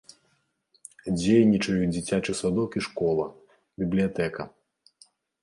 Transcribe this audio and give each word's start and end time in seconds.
Дзейнічаюць 1.19 1.89
дзіцячы 1.95 2.33
садок 2.41 2.79
і 2.81 2.85
школа, 2.87 3.25
бібліятэка. 3.85 4.51